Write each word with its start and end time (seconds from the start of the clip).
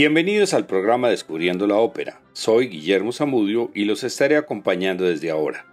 Bienvenidos 0.00 0.54
al 0.54 0.64
programa 0.64 1.10
Descubriendo 1.10 1.66
la 1.66 1.76
Ópera. 1.76 2.22
Soy 2.32 2.68
Guillermo 2.68 3.12
Zamudio 3.12 3.70
y 3.74 3.84
los 3.84 4.02
estaré 4.02 4.38
acompañando 4.38 5.04
desde 5.04 5.30
ahora. 5.30 5.66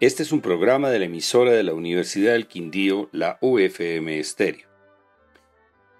Este 0.00 0.24
es 0.24 0.32
un 0.32 0.40
programa 0.40 0.90
de 0.90 0.98
la 0.98 1.04
emisora 1.04 1.52
de 1.52 1.62
la 1.62 1.72
Universidad 1.72 2.32
del 2.32 2.48
Quindío, 2.48 3.08
la 3.12 3.38
UFM 3.40 4.18
Estéreo. 4.18 4.66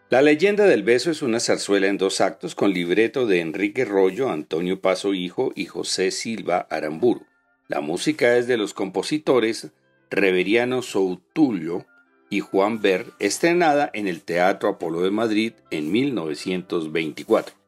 La 0.09 0.21
leyenda 0.21 0.65
del 0.65 0.83
beso 0.83 1.13
es 1.13 1.23
una 1.23 1.39
zarzuela 1.39 1.87
en 1.87 1.97
dos 1.97 2.21
actos 2.21 2.57
con 2.57 2.73
libreto 2.73 3.29
de 3.29 3.39
Enrique 3.39 3.85
Rollo, 3.85 4.31
Antonio 4.31 4.81
Paso 4.81 5.15
Hijo 5.15 5.53
y 5.55 5.67
José 5.67 6.11
Silva 6.11 6.67
Aramburu. 6.71 7.25
La 7.69 7.81
música 7.81 8.37
es 8.37 8.49
de 8.49 8.57
los 8.57 8.75
compositores 8.75 9.71
Reveriano 10.11 10.83
Soutulio 10.83 11.87
y 12.31 12.41
Juan 12.41 12.83
Ver, 12.83 13.07
estrenada 13.21 13.91
en 13.95 14.09
el 14.09 14.23
Teatro 14.23 14.71
Apolo 14.71 15.03
de 15.03 15.13
Madrid 15.13 15.53
en 15.71 15.93
1924. 15.93 17.60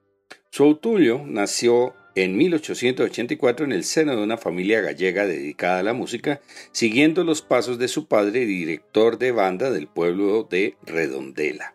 Soutulio 0.54 1.22
nació 1.26 1.94
en 2.14 2.36
1884 2.36 3.64
en 3.64 3.72
el 3.72 3.84
seno 3.84 4.14
de 4.14 4.22
una 4.22 4.36
familia 4.36 4.82
gallega 4.82 5.26
dedicada 5.26 5.78
a 5.78 5.82
la 5.82 5.94
música, 5.94 6.42
siguiendo 6.72 7.24
los 7.24 7.40
pasos 7.40 7.78
de 7.78 7.88
su 7.88 8.06
padre, 8.06 8.44
director 8.44 9.16
de 9.16 9.32
banda 9.32 9.70
del 9.70 9.86
pueblo 9.86 10.42
de 10.42 10.76
Redondela. 10.84 11.74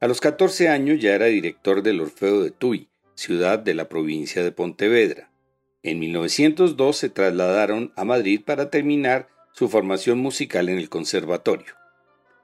A 0.00 0.08
los 0.08 0.20
14 0.20 0.68
años 0.68 1.00
ya 1.00 1.14
era 1.14 1.26
director 1.26 1.84
del 1.84 2.00
Orfeo 2.00 2.42
de 2.42 2.50
Tuy, 2.50 2.88
ciudad 3.14 3.60
de 3.60 3.74
la 3.74 3.88
provincia 3.88 4.42
de 4.42 4.50
Pontevedra. 4.50 5.30
En 5.84 6.00
1902 6.00 6.96
se 6.96 7.10
trasladaron 7.10 7.92
a 7.94 8.04
Madrid 8.04 8.40
para 8.44 8.70
terminar 8.70 9.28
su 9.52 9.68
formación 9.68 10.18
musical 10.18 10.68
en 10.68 10.78
el 10.78 10.88
conservatorio. 10.88 11.74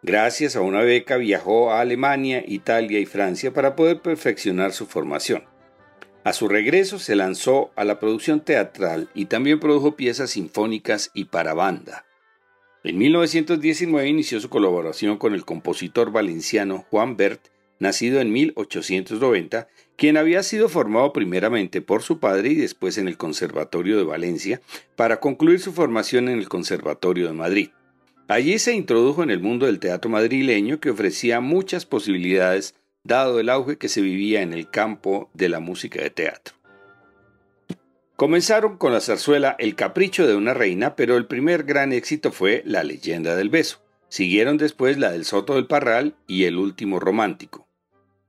Gracias 0.04 0.54
a 0.54 0.60
una 0.60 0.82
beca 0.82 1.16
viajó 1.16 1.72
a 1.72 1.80
Alemania, 1.80 2.44
Italia 2.46 3.00
y 3.00 3.06
Francia 3.06 3.52
para 3.52 3.74
poder 3.74 4.00
perfeccionar 4.00 4.72
su 4.72 4.86
formación. 4.86 5.42
A 6.24 6.32
su 6.32 6.46
regreso 6.46 7.00
se 7.00 7.16
lanzó 7.16 7.72
a 7.74 7.84
la 7.84 7.98
producción 7.98 8.40
teatral 8.40 9.08
y 9.12 9.24
también 9.24 9.58
produjo 9.58 9.96
piezas 9.96 10.30
sinfónicas 10.30 11.10
y 11.14 11.24
para 11.24 11.52
banda. 11.52 12.06
En 12.84 12.98
1919 12.98 14.08
inició 14.08 14.40
su 14.40 14.48
colaboración 14.48 15.18
con 15.18 15.34
el 15.34 15.44
compositor 15.44 16.12
valenciano 16.12 16.84
Juan 16.90 17.16
Bert, 17.16 17.48
nacido 17.80 18.20
en 18.20 18.32
1890, 18.32 19.66
quien 19.96 20.16
había 20.16 20.44
sido 20.44 20.68
formado 20.68 21.12
primeramente 21.12 21.80
por 21.80 22.02
su 22.02 22.20
padre 22.20 22.50
y 22.50 22.54
después 22.54 22.98
en 22.98 23.08
el 23.08 23.16
Conservatorio 23.16 23.98
de 23.98 24.04
Valencia, 24.04 24.60
para 24.94 25.18
concluir 25.18 25.58
su 25.58 25.72
formación 25.72 26.28
en 26.28 26.38
el 26.38 26.48
Conservatorio 26.48 27.26
de 27.26 27.34
Madrid. 27.34 27.70
Allí 28.28 28.60
se 28.60 28.74
introdujo 28.74 29.24
en 29.24 29.30
el 29.30 29.40
mundo 29.40 29.66
del 29.66 29.80
teatro 29.80 30.08
madrileño 30.08 30.78
que 30.78 30.90
ofrecía 30.90 31.40
muchas 31.40 31.84
posibilidades 31.84 32.76
dado 33.04 33.40
el 33.40 33.48
auge 33.48 33.78
que 33.78 33.88
se 33.88 34.00
vivía 34.00 34.42
en 34.42 34.52
el 34.52 34.70
campo 34.70 35.30
de 35.34 35.48
la 35.48 35.60
música 35.60 36.00
de 36.00 36.10
teatro. 36.10 36.54
Comenzaron 38.16 38.76
con 38.76 38.92
la 38.92 39.00
zarzuela 39.00 39.56
El 39.58 39.74
capricho 39.74 40.26
de 40.26 40.36
una 40.36 40.54
reina, 40.54 40.94
pero 40.94 41.16
el 41.16 41.26
primer 41.26 41.64
gran 41.64 41.92
éxito 41.92 42.30
fue 42.30 42.62
La 42.64 42.84
leyenda 42.84 43.34
del 43.34 43.48
beso. 43.48 43.82
Siguieron 44.08 44.58
después 44.58 44.98
la 44.98 45.10
del 45.10 45.24
Soto 45.24 45.54
del 45.54 45.66
Parral 45.66 46.14
y 46.26 46.44
El 46.44 46.58
último 46.58 47.00
romántico. 47.00 47.66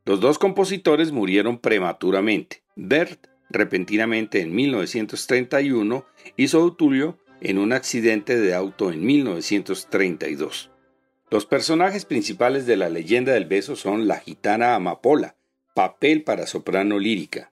Los 0.06 0.20
dos 0.20 0.40
compositores 0.40 1.12
murieron 1.12 1.60
prematuramente. 1.60 2.64
Bert 2.76 3.28
repentinamente 3.50 4.42
en 4.42 4.56
1931 4.56 6.06
y 6.36 6.48
Soutulio 6.48 7.20
en 7.40 7.60
un 7.60 7.72
accidente 7.72 8.40
de 8.40 8.56
auto 8.56 8.92
en 8.92 9.06
1932. 9.06 10.73
Los 11.34 11.48
personajes 11.48 12.06
principales 12.06 12.68
de 12.68 12.78
la 12.78 12.90
leyenda 12.90 13.34
del 13.34 13.46
beso 13.46 13.76
son 13.76 14.08
la 14.08 14.20
gitana 14.20 14.76
Amapola, 14.76 15.36
papel 15.74 16.22
para 16.24 16.46
soprano 16.46 17.00
lírica. 17.00 17.52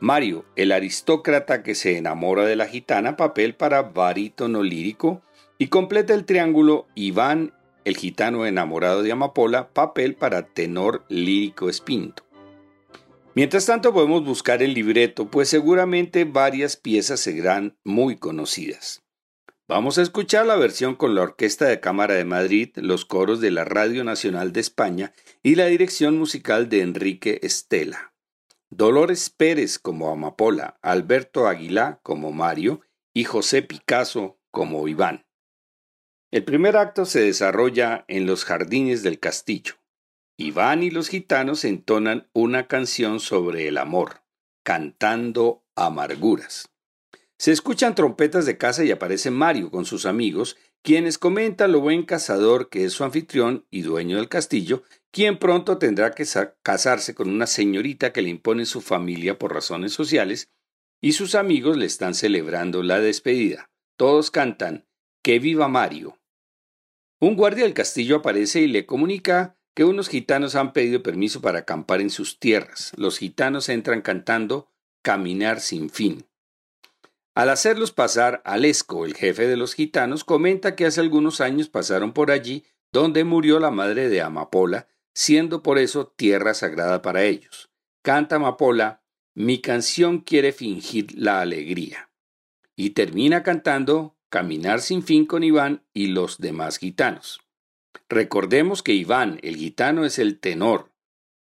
Mario, 0.00 0.46
el 0.56 0.72
aristócrata 0.72 1.62
que 1.62 1.74
se 1.74 1.98
enamora 1.98 2.46
de 2.46 2.56
la 2.56 2.64
gitana, 2.64 3.18
papel 3.18 3.54
para 3.54 3.82
barítono 3.82 4.62
lírico. 4.62 5.20
Y 5.58 5.66
completa 5.66 6.14
el 6.14 6.24
triángulo 6.24 6.86
Iván, 6.94 7.52
el 7.84 7.98
gitano 7.98 8.46
enamorado 8.46 9.02
de 9.02 9.12
Amapola, 9.12 9.68
papel 9.74 10.14
para 10.14 10.46
tenor 10.46 11.04
lírico 11.10 11.68
espinto. 11.68 12.22
Mientras 13.34 13.66
tanto 13.66 13.92
podemos 13.92 14.24
buscar 14.24 14.62
el 14.62 14.72
libreto, 14.72 15.30
pues 15.30 15.50
seguramente 15.50 16.24
varias 16.24 16.78
piezas 16.78 17.20
serán 17.20 17.76
muy 17.84 18.16
conocidas. 18.16 19.05
Vamos 19.68 19.98
a 19.98 20.02
escuchar 20.02 20.46
la 20.46 20.54
versión 20.54 20.94
con 20.94 21.16
la 21.16 21.22
Orquesta 21.22 21.64
de 21.64 21.80
Cámara 21.80 22.14
de 22.14 22.24
Madrid, 22.24 22.70
los 22.76 23.04
coros 23.04 23.40
de 23.40 23.50
la 23.50 23.64
Radio 23.64 24.04
Nacional 24.04 24.52
de 24.52 24.60
España 24.60 25.12
y 25.42 25.56
la 25.56 25.66
dirección 25.66 26.16
musical 26.16 26.68
de 26.68 26.82
Enrique 26.82 27.40
Estela. 27.42 28.14
Dolores 28.70 29.28
Pérez 29.28 29.80
como 29.80 30.10
Amapola, 30.10 30.78
Alberto 30.82 31.48
Aguilá 31.48 31.98
como 32.04 32.30
Mario 32.30 32.82
y 33.12 33.24
José 33.24 33.62
Picasso 33.62 34.38
como 34.52 34.86
Iván. 34.86 35.26
El 36.30 36.44
primer 36.44 36.76
acto 36.76 37.04
se 37.04 37.22
desarrolla 37.22 38.04
en 38.06 38.24
los 38.24 38.44
jardines 38.44 39.02
del 39.02 39.18
castillo. 39.18 39.74
Iván 40.36 40.84
y 40.84 40.90
los 40.90 41.08
gitanos 41.08 41.64
entonan 41.64 42.28
una 42.32 42.68
canción 42.68 43.18
sobre 43.18 43.66
el 43.66 43.78
amor, 43.78 44.22
cantando 44.62 45.64
amarguras. 45.74 46.70
Se 47.38 47.52
escuchan 47.52 47.94
trompetas 47.94 48.46
de 48.46 48.56
casa 48.56 48.84
y 48.84 48.90
aparece 48.90 49.30
Mario 49.30 49.70
con 49.70 49.84
sus 49.84 50.06
amigos, 50.06 50.56
quienes 50.82 51.18
comentan 51.18 51.72
lo 51.72 51.80
buen 51.80 52.04
cazador 52.04 52.70
que 52.70 52.84
es 52.84 52.92
su 52.92 53.04
anfitrión 53.04 53.66
y 53.70 53.82
dueño 53.82 54.16
del 54.16 54.28
castillo, 54.28 54.84
quien 55.10 55.38
pronto 55.38 55.78
tendrá 55.78 56.12
que 56.12 56.26
casarse 56.62 57.14
con 57.14 57.28
una 57.28 57.46
señorita 57.46 58.12
que 58.12 58.22
le 58.22 58.30
impone 58.30 58.66
su 58.66 58.80
familia 58.80 59.38
por 59.38 59.52
razones 59.52 59.92
sociales, 59.92 60.50
y 61.02 61.12
sus 61.12 61.34
amigos 61.34 61.76
le 61.76 61.86
están 61.86 62.14
celebrando 62.14 62.82
la 62.82 63.00
despedida. 63.00 63.70
Todos 63.96 64.30
cantan 64.30 64.86
Que 65.22 65.38
viva 65.38 65.68
Mario. 65.68 66.18
Un 67.20 67.34
guardia 67.34 67.64
del 67.64 67.74
castillo 67.74 68.16
aparece 68.16 68.60
y 68.60 68.66
le 68.66 68.86
comunica 68.86 69.56
que 69.74 69.84
unos 69.84 70.08
gitanos 70.08 70.54
han 70.54 70.72
pedido 70.72 71.02
permiso 71.02 71.40
para 71.40 71.60
acampar 71.60 72.00
en 72.00 72.10
sus 72.10 72.38
tierras. 72.38 72.92
Los 72.96 73.18
gitanos 73.18 73.68
entran 73.68 74.02
cantando 74.02 74.70
Caminar 75.02 75.60
sin 75.60 75.90
fin. 75.90 76.25
Al 77.36 77.50
hacerlos 77.50 77.92
pasar, 77.92 78.40
Alesco, 78.46 79.04
el 79.04 79.14
jefe 79.14 79.46
de 79.46 79.58
los 79.58 79.74
gitanos, 79.74 80.24
comenta 80.24 80.74
que 80.74 80.86
hace 80.86 81.02
algunos 81.02 81.42
años 81.42 81.68
pasaron 81.68 82.14
por 82.14 82.30
allí 82.30 82.64
donde 82.92 83.24
murió 83.24 83.60
la 83.60 83.70
madre 83.70 84.08
de 84.08 84.22
Amapola, 84.22 84.88
siendo 85.12 85.62
por 85.62 85.78
eso 85.78 86.06
tierra 86.06 86.54
sagrada 86.54 87.02
para 87.02 87.24
ellos. 87.24 87.68
Canta 88.00 88.36
Amapola, 88.36 89.02
mi 89.34 89.60
canción 89.60 90.20
quiere 90.20 90.52
fingir 90.52 91.08
la 91.14 91.42
alegría. 91.42 92.08
Y 92.74 92.90
termina 92.90 93.42
cantando 93.42 94.16
Caminar 94.30 94.80
sin 94.80 95.02
fin 95.02 95.26
con 95.26 95.44
Iván 95.44 95.84
y 95.92 96.06
los 96.06 96.38
demás 96.38 96.78
gitanos. 96.78 97.42
Recordemos 98.08 98.82
que 98.82 98.94
Iván, 98.94 99.40
el 99.42 99.56
gitano, 99.56 100.06
es 100.06 100.18
el 100.18 100.40
tenor, 100.40 100.90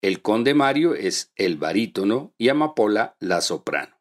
el 0.03 0.21
conde 0.21 0.53
Mario 0.53 0.95
es 0.95 1.33
el 1.37 1.57
barítono 1.57 2.35
y 2.37 2.51
Amapola 2.51 3.17
la 3.19 3.41
soprano. 3.41 4.00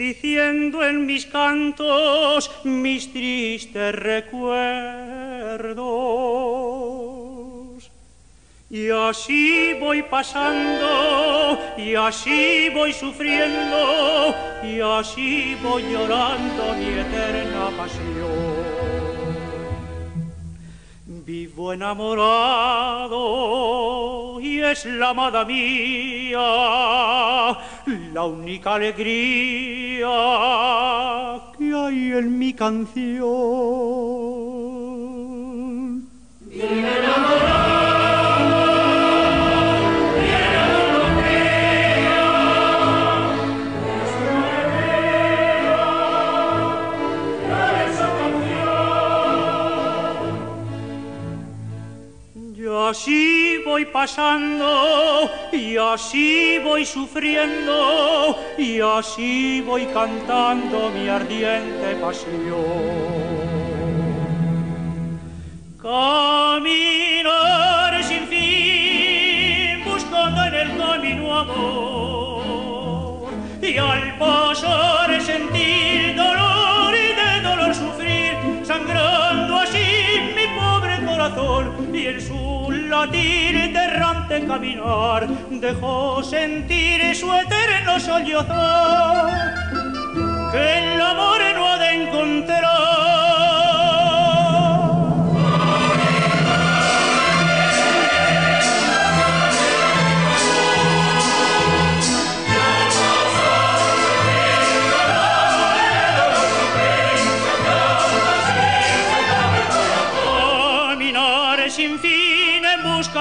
Diciendo 0.00 0.82
en 0.82 1.04
mis 1.04 1.26
cantos 1.26 2.50
mis 2.64 3.12
tristes 3.12 3.94
recuerdos. 3.94 4.40
Y 8.70 8.88
así 8.88 9.74
voy 9.78 10.02
pasando, 10.04 11.58
y 11.76 11.94
así 11.96 12.70
voy 12.72 12.94
sufriendo, 12.94 14.34
y 14.62 14.80
así 14.80 15.54
voy 15.62 15.82
llorando 15.82 16.74
mi 16.78 16.86
eterna 17.04 17.68
pasión. 17.76 18.79
Vivo 21.30 21.72
enamorado 21.72 23.20
y 24.40 24.58
es 24.58 24.84
la 24.84 25.10
amada 25.10 25.44
mía 25.44 26.40
la 28.12 28.24
única 28.24 28.74
alegría 28.74 30.08
que 31.56 31.72
hay 31.72 32.12
en 32.18 32.36
mi 32.36 32.52
canción. 32.52 33.20
Vive 36.46 37.59
así 52.90 53.58
voy 53.64 53.84
pasando 53.84 55.30
y 55.52 55.76
así 55.76 56.58
voy 56.58 56.84
sufriendo 56.84 58.36
y 58.58 58.80
así 58.80 59.62
voy 59.64 59.86
cantando 59.86 60.90
mi 60.90 61.08
ardiente 61.08 61.94
pasión. 62.00 63.30
Caminar 65.80 66.82
sin 68.02 68.26
fin 68.26 69.84
buscando 69.84 70.44
en 70.44 70.54
el 70.54 70.76
camino 70.76 71.38
amor 71.38 73.30
y 73.62 73.76
al 73.78 74.18
pasar 74.18 75.20
sentir 75.22 76.16
dolor 76.16 76.92
y 76.92 77.14
de 77.20 77.40
dolor 77.48 77.72
sufrir 77.72 78.36
sangrando 78.64 79.58
así 79.58 79.88
mi 80.34 80.46
pobre 80.58 81.04
corazón 81.06 81.94
y 81.94 82.06
el 82.06 82.20
su 82.20 82.59
latir 82.90 83.56
errante 83.76 84.46
caminar 84.46 85.26
dejó 85.50 86.22
sentir 86.22 87.14
su 87.14 87.32
eterno 87.32 88.00
sollozar 88.00 89.54
que 90.52 90.94
el 90.94 91.00
amor 91.00 91.40
no 91.54 91.68
ha 91.68 91.78
de 91.78 91.90
encontrar 92.02 93.19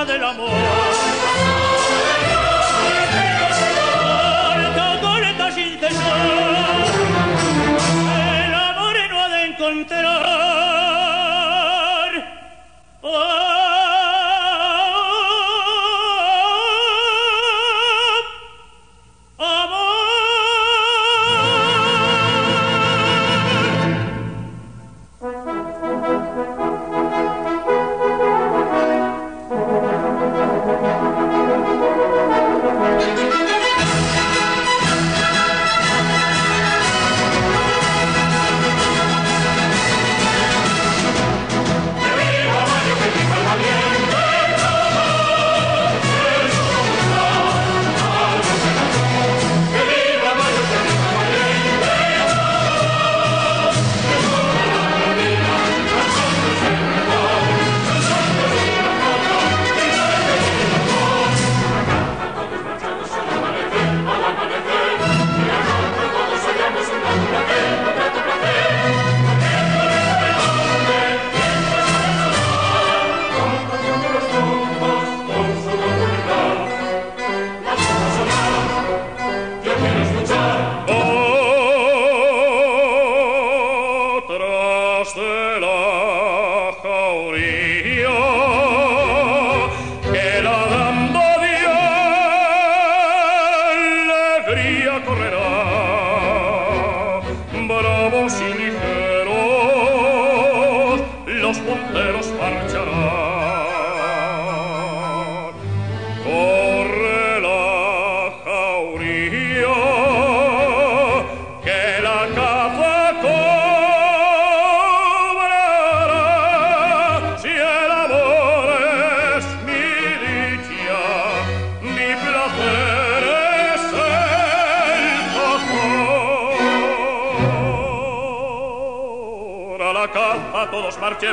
del 0.06 0.24
amor. 0.24 0.50
Corta, 4.00 5.00
corta 5.02 5.52
sin 5.52 5.78
cesar, 5.78 6.86
el 8.46 8.54
amor 8.54 8.96
no 9.10 9.20
ha 9.22 9.28
de 9.28 9.46
encontrar. 9.46 10.29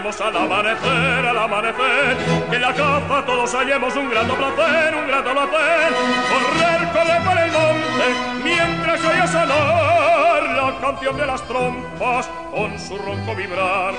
Al 0.07 0.37
amanecer, 0.37 1.27
al 1.27 1.37
amanecer, 1.37 2.17
que 2.49 2.59
la 2.61 2.73
caza 2.73 3.27
todos 3.27 3.53
hallemos 3.55 3.97
un 3.97 4.09
grato 4.09 4.37
placer, 4.37 4.95
un 4.95 5.09
grato 5.09 5.33
placer, 5.33 5.93
correr, 6.31 6.89
correr 6.93 7.23
por 7.25 7.37
el 7.37 7.51
monte, 7.51 8.15
mientras 8.45 9.05
oye 9.05 9.27
sonar 9.27 10.43
la 10.45 10.79
canción 10.81 11.17
de 11.17 11.27
las 11.27 11.43
trompas 11.49 12.31
con 12.53 12.79
su 12.79 12.97
ronco 12.99 13.35
vibrar, 13.35 13.95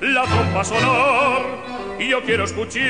la 0.00 0.22
trompa 0.22 0.62
sonar, 0.62 1.42
y 1.98 2.08
yo 2.08 2.22
quiero 2.22 2.44
escuchar. 2.44 2.86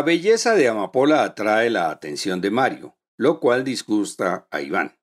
La 0.00 0.06
belleza 0.06 0.54
de 0.54 0.66
Amapola 0.66 1.24
atrae 1.24 1.68
la 1.68 1.90
atención 1.90 2.40
de 2.40 2.50
Mario, 2.50 2.96
lo 3.18 3.38
cual 3.38 3.64
disgusta 3.64 4.48
a 4.50 4.62
Iván. 4.62 4.98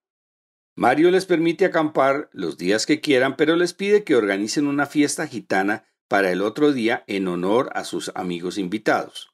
Mario 0.75 1.11
les 1.11 1.27
permite 1.27 1.65
acampar 1.65 2.31
los 2.33 2.57
días 2.57 2.87
que 2.87 2.99
quieran, 2.99 3.37
pero 3.37 3.55
les 3.55 3.75
pide 3.75 4.03
que 4.03 4.15
organicen 4.15 4.65
una 4.65 4.87
fiesta 4.87 5.27
gitana 5.27 5.85
para 6.07 6.31
el 6.31 6.41
otro 6.41 6.73
día 6.73 7.03
en 7.05 7.27
honor 7.27 7.69
a 7.75 7.83
sus 7.83 8.11
amigos 8.15 8.57
invitados. 8.57 9.29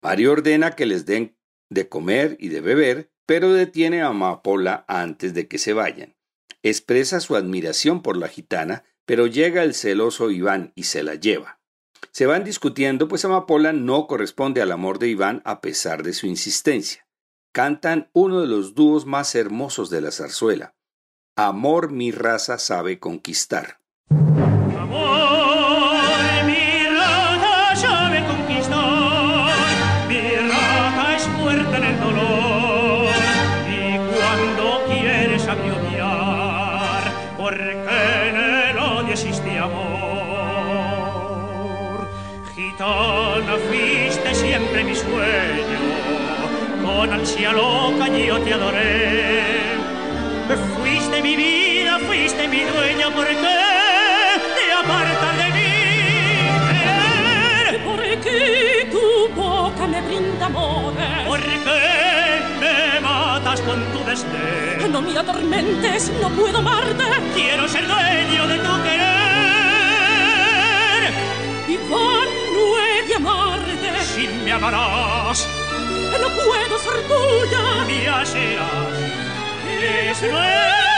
Mario 0.00 0.30
ordena 0.30 0.76
que 0.76 0.86
les 0.86 1.04
den 1.04 1.36
de 1.68 1.88
comer 1.88 2.36
y 2.38 2.46
de 2.46 2.60
beber, 2.60 3.10
pero 3.26 3.52
detiene 3.52 4.02
a 4.02 4.10
Amapola 4.10 4.84
antes 4.86 5.34
de 5.34 5.48
que 5.48 5.58
se 5.58 5.72
vayan. 5.72 6.14
Expresa 6.62 7.18
su 7.18 7.34
admiración 7.34 8.02
por 8.02 8.16
la 8.16 8.28
gitana, 8.28 8.84
pero 9.04 9.26
llega 9.26 9.64
el 9.64 9.74
celoso 9.74 10.30
Iván 10.30 10.70
y 10.76 10.84
se 10.84 11.02
la 11.02 11.16
lleva. 11.16 11.63
Se 12.10 12.26
van 12.26 12.44
discutiendo, 12.44 13.08
pues 13.08 13.24
Amapola 13.24 13.72
no 13.72 14.06
corresponde 14.06 14.62
al 14.62 14.72
amor 14.72 14.98
de 14.98 15.08
Iván 15.08 15.42
a 15.44 15.60
pesar 15.60 16.02
de 16.02 16.12
su 16.12 16.26
insistencia. 16.26 17.06
Cantan 17.52 18.10
uno 18.12 18.40
de 18.40 18.46
los 18.46 18.74
dúos 18.74 19.06
más 19.06 19.34
hermosos 19.34 19.90
de 19.90 20.00
la 20.00 20.10
zarzuela. 20.10 20.74
Amor 21.36 21.90
mi 21.90 22.10
raza 22.12 22.58
sabe 22.58 22.98
conquistar. 22.98 23.80
Con 47.04 47.12
ansia 47.12 47.52
loca 47.52 48.08
yo 48.08 48.40
te 48.40 48.54
adoré. 48.54 49.76
Fuiste 50.74 51.20
mi 51.22 51.36
vida, 51.36 51.98
fuiste 51.98 52.48
mi 52.48 52.62
dueña, 52.62 53.10
¿por 53.10 53.26
qué 53.26 53.58
te 54.56 54.72
apartas 54.72 55.36
de 55.36 55.48
mí? 55.56 55.74
Porque 57.84 58.88
tu 58.90 59.28
boca 59.34 59.86
me 59.86 60.00
brinda 60.00 60.46
amor. 60.46 60.94
¿Por 61.26 61.40
qué 61.42 62.40
me 62.60 63.00
matas 63.00 63.60
con 63.60 63.84
tu 63.92 64.02
desdén? 64.08 64.90
No 64.90 65.02
me 65.02 65.18
atormentes, 65.18 66.10
no 66.22 66.30
puedo 66.30 66.58
amarte. 66.58 67.04
Quiero 67.34 67.68
ser 67.68 67.86
dueño 67.86 68.48
de 68.48 68.58
tu 68.60 68.82
querer. 68.82 69.04
Iván, 71.68 72.28
no 72.54 72.64
he 72.78 73.06
de 73.08 73.14
amarte. 73.14 73.88
Si 74.14 74.26
me 74.42 74.52
amarás 74.52 75.46
tuya. 77.08 77.84
Mia 77.86 78.24
será. 78.24 78.70
Es 80.10 80.22
nuestra. 80.22 80.93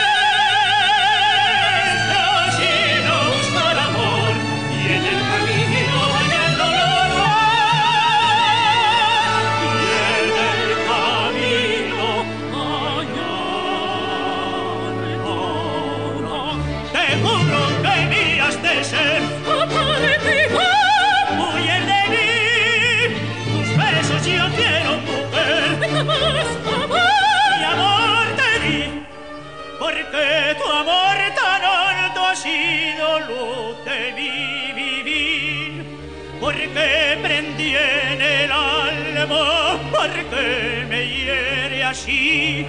Porque 40.29 40.85
me 40.89 41.07
hiere 41.07 41.83
así. 41.83 42.65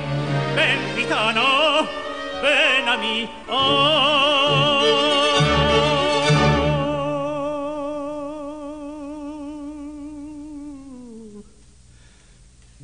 Ven, 0.55 0.79
gitano, 0.97 1.87
ven 2.43 2.89
a 2.89 2.97
mí. 2.97 3.29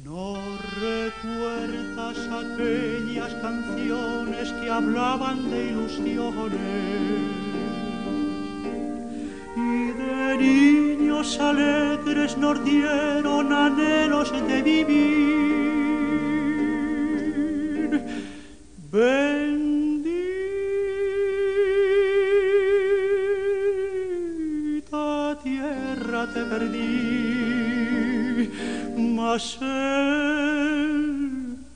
No 0.04 0.36
recuerdas 0.80 2.18
aquellas 2.42 3.34
canciones 3.34 4.52
que 4.52 4.70
hablaban 4.70 5.50
de 5.50 5.66
ilusiones 5.66 7.04
niños 10.38 10.93
alegres 11.40 12.36
nos 12.36 12.64
dieron 12.64 13.52
anhelos 13.52 14.32
de 14.48 14.62
vivir. 14.62 15.04
Bendita 18.92 19.44
tierra 25.42 26.20
te 26.34 26.42
perdí, 26.52 26.90
mas 29.16 29.58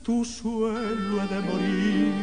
tu 0.03 0.25
suelo 0.25 1.13
he 1.21 1.27
de 1.33 1.39
morir, 1.49 2.13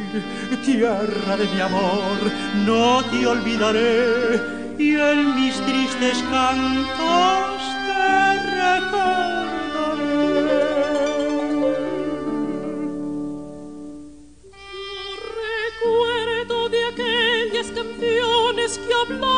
tierra 0.65 1.37
de 1.37 1.47
mi 1.53 1.61
amor, 1.61 2.19
no 2.67 3.03
te 3.11 3.27
olvidaré 3.27 4.56
y 4.79 4.95
en 4.95 5.35
mis 5.37 5.55
tristes 5.63 6.23
cantos 6.31 7.61
te 7.87 8.39
recordaré. 8.61 9.07
Recuerdo 15.81 16.69
de 16.69 16.85
aquellas 16.87 17.69
canciones 17.69 18.79
que 18.79 18.95
hablaban 18.95 19.36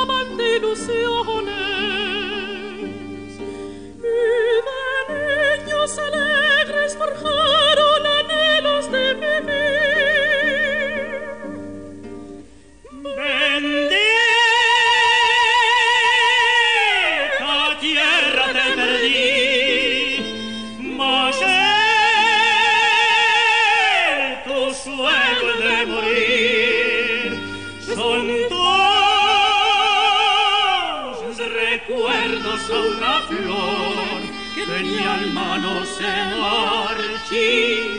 alma 35.19 35.59
no 35.59 35.85
se 35.85 36.07
marchita. 36.41 37.98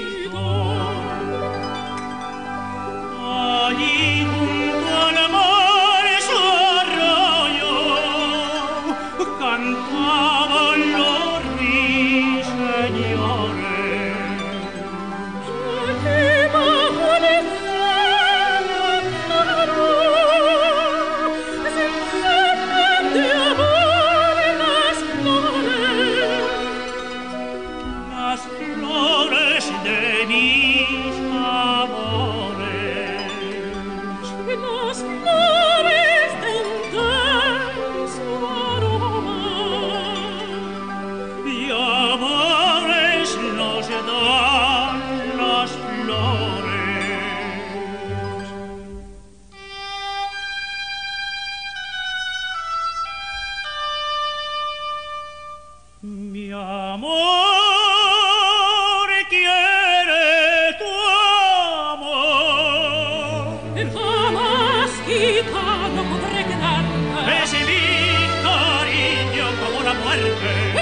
gente 70.19 70.78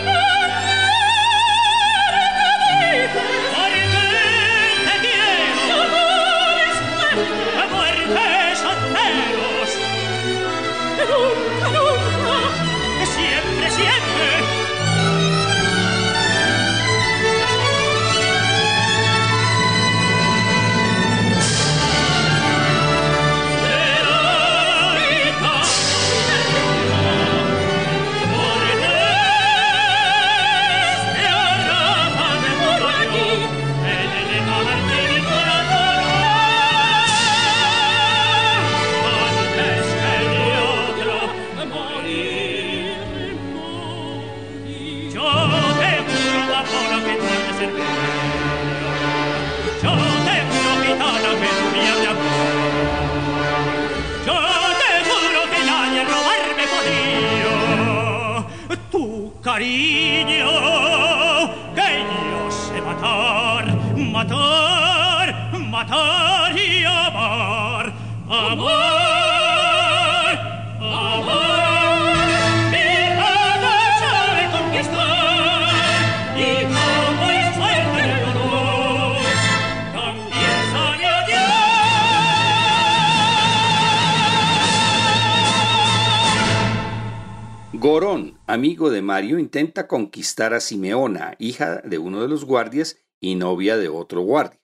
Mario, 89.17 89.39
intenta 89.39 89.88
conquistar 89.88 90.53
a 90.53 90.60
Simeona, 90.60 91.36
hija 91.39 91.82
de 91.84 91.97
uno 91.97 92.21
de 92.21 92.27
los 92.27 92.45
guardias 92.45 92.99
y 93.19 93.34
novia 93.34 93.75
de 93.75 93.88
otro 93.88 94.21
guardia. 94.21 94.62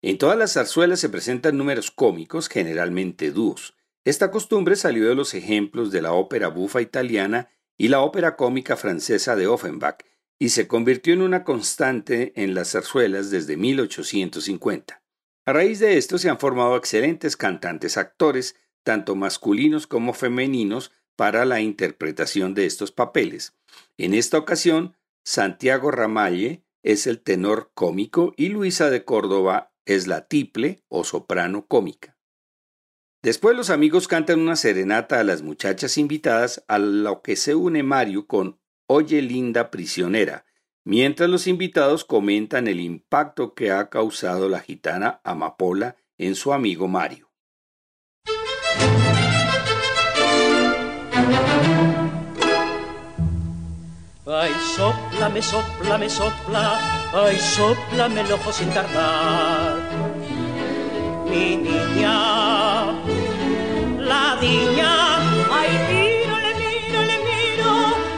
En 0.00 0.18
todas 0.18 0.36
las 0.36 0.54
zarzuelas 0.54 0.98
se 0.98 1.08
presentan 1.08 1.58
números 1.58 1.92
cómicos, 1.92 2.48
generalmente 2.48 3.30
dúos. 3.30 3.76
Esta 4.04 4.32
costumbre 4.32 4.74
salió 4.74 5.08
de 5.08 5.14
los 5.14 5.32
ejemplos 5.34 5.92
de 5.92 6.02
la 6.02 6.12
ópera 6.12 6.48
bufa 6.48 6.82
italiana 6.82 7.50
y 7.78 7.86
la 7.86 8.00
ópera 8.00 8.34
cómica 8.34 8.74
francesa 8.76 9.36
de 9.36 9.46
Offenbach, 9.46 10.02
y 10.40 10.48
se 10.48 10.66
convirtió 10.66 11.14
en 11.14 11.22
una 11.22 11.44
constante 11.44 12.32
en 12.34 12.56
las 12.56 12.72
zarzuelas 12.72 13.30
desde 13.30 13.56
1850. 13.56 15.04
A 15.44 15.52
raíz 15.52 15.78
de 15.78 15.98
esto 15.98 16.18
se 16.18 16.28
han 16.28 16.40
formado 16.40 16.76
excelentes 16.76 17.36
cantantes 17.36 17.96
actores, 17.96 18.56
tanto 18.82 19.14
masculinos 19.14 19.86
como 19.86 20.14
femeninos, 20.14 20.90
para 21.16 21.44
la 21.44 21.60
interpretación 21.60 22.54
de 22.54 22.66
estos 22.66 22.92
papeles. 22.92 23.54
En 23.96 24.14
esta 24.14 24.38
ocasión, 24.38 24.96
Santiago 25.24 25.90
Ramalle 25.90 26.64
es 26.82 27.06
el 27.06 27.20
tenor 27.20 27.70
cómico 27.74 28.34
y 28.36 28.48
Luisa 28.48 28.90
de 28.90 29.04
Córdoba 29.04 29.72
es 29.84 30.06
la 30.06 30.26
tiple 30.26 30.82
o 30.88 31.04
soprano 31.04 31.66
cómica. 31.66 32.16
Después 33.22 33.56
los 33.56 33.70
amigos 33.70 34.08
cantan 34.08 34.40
una 34.40 34.56
serenata 34.56 35.20
a 35.20 35.24
las 35.24 35.42
muchachas 35.42 35.96
invitadas, 35.96 36.64
a 36.66 36.78
lo 36.78 37.22
que 37.22 37.36
se 37.36 37.54
une 37.54 37.82
Mario 37.84 38.26
con 38.26 38.58
Oye 38.88 39.22
linda 39.22 39.70
prisionera, 39.70 40.44
mientras 40.84 41.30
los 41.30 41.46
invitados 41.46 42.04
comentan 42.04 42.66
el 42.66 42.80
impacto 42.80 43.54
que 43.54 43.70
ha 43.70 43.88
causado 43.88 44.48
la 44.48 44.60
gitana 44.60 45.20
Amapola 45.22 45.96
en 46.18 46.34
su 46.34 46.52
amigo 46.52 46.88
Mario. 46.88 47.31
Ay, 54.34 54.50
sopla, 54.74 55.28
me 55.28 55.42
sopla, 55.42 55.98
me 55.98 56.08
sopla, 56.08 56.80
ay, 57.12 57.38
sopla, 57.38 58.08
me 58.08 58.22
ojo 58.32 58.50
sin 58.50 58.70
tardar. 58.70 59.76
Mi 61.28 61.56
niña, 61.56 62.92
la 63.98 64.36
niña, 64.40 65.18
ay, 65.52 65.70
miro, 65.90 66.34
le 66.44 66.52
miro, 66.62 67.02
le 67.10 67.18
miro, 67.28 67.72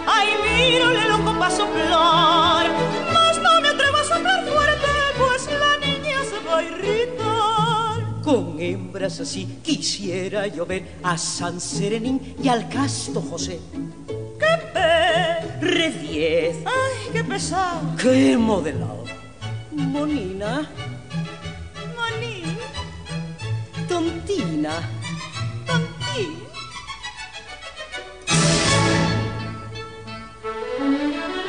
ay, 0.07 0.29
miro, 0.45 0.91
le 0.91 1.09
loco 1.09 1.37
pa' 1.37 1.51
soplar. 1.51 2.67
Mas 3.13 3.43
no 3.43 3.61
me 3.61 3.69
atrevo 3.71 3.97
a 3.97 4.05
soplar 4.05 4.47
fuerte, 4.47 4.91
pues 5.19 5.49
la 5.51 5.85
niña 5.85 6.19
se 6.31 6.39
va 6.47 6.59
a 6.59 6.63
irritar. 6.63 8.23
Con 8.23 8.61
hembras 8.61 9.19
así 9.19 9.59
quisiera 9.65 10.47
yo 10.47 10.65
ver 10.65 11.01
a 11.03 11.19
San 11.19 11.61
Serenín 11.61 12.37
y 12.41 12.47
al 12.49 12.69
casto 12.69 13.21
José. 13.21 13.59
Re 15.61 15.91
10. 15.91 16.57
Ay, 16.67 17.11
qué 17.13 17.25
pesado. 17.25 17.81
Qué 18.01 18.37
modelado. 18.37 19.05
Monina. 19.73 20.69
Monín. 21.97 22.59
Tontina. 23.89 24.75
Tontín. 25.67 26.45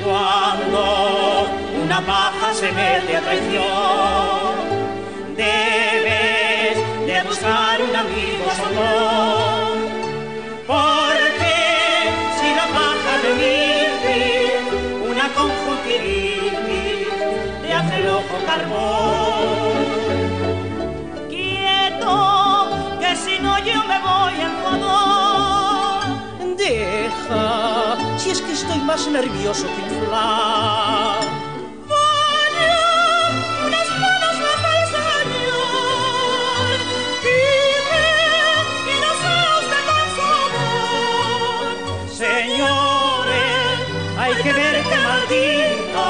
Cuando 0.04 1.48
una 1.84 2.00
paja 2.06 2.54
se 2.54 2.72
mete 2.72 3.18
a 3.18 3.22
traición, 3.22 4.54
debes 5.36 6.78
de 7.08 7.24
buscar 7.28 7.82
un 7.82 7.96
amigo 7.96 8.46
solo. 8.58 9.55
Sea 39.22 39.50
usted 39.62 39.84
tan 39.90 40.08
favor. 40.20 41.66
Señores, 42.10 43.76
hay 44.18 44.34
que 44.42 44.52
ver 44.54 44.76
qué 44.84 44.98
maldita, 45.10 46.08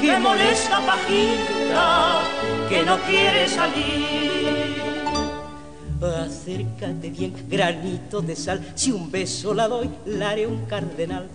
que 0.00 0.12
molesta 0.18 0.76
pajita, 0.80 1.88
que 2.68 2.78
no 2.82 2.98
quiere 3.00 3.48
salir. 3.48 4.37
Acércate 6.48 7.10
bien, 7.10 7.34
granito 7.46 8.22
de 8.22 8.34
sal. 8.34 8.72
Si 8.74 8.90
un 8.90 9.10
beso 9.10 9.52
la 9.52 9.68
doy, 9.68 9.90
la 10.06 10.30
haré 10.30 10.46
un 10.46 10.64
cardenal. 10.64 11.28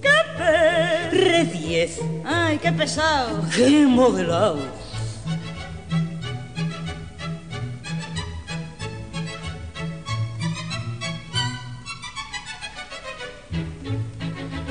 ¡Qué 0.00 0.08
perre 0.38 1.46
diez! 1.46 1.98
¡Ay, 2.24 2.56
qué 2.58 2.70
pesado! 2.70 3.42
¡Qué 3.52 3.84
modelado! 3.88 4.60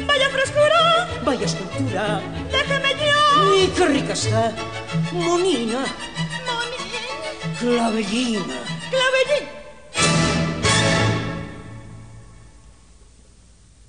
¡Vaya 0.07 0.29
frescura! 0.29 1.07
¡Vaya 1.25 1.45
escultura! 1.45 2.21
¡Déjeme 2.49 2.91
yo! 2.93 3.55
¡Y 3.57 3.67
qué 3.75 3.85
rica 3.87 4.13
está! 4.13 4.53
¡Monina! 5.11 5.83
¡Monín! 6.47 7.57
¡Clavellina! 7.59 8.74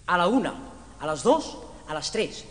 A 0.09 0.17
la 0.17 0.29
una, 0.29 0.55
a 1.01 1.07
las 1.07 1.25
dos, 1.25 1.59
a 1.89 1.95
las 1.95 2.13
tres. 2.13 2.45